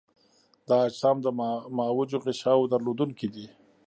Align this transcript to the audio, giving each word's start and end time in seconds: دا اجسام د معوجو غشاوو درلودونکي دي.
دا 0.67 0.77
اجسام 0.87 1.17
د 1.21 1.27
معوجو 1.77 2.17
غشاوو 2.25 2.69
درلودونکي 2.73 3.27
دي. 3.33 3.47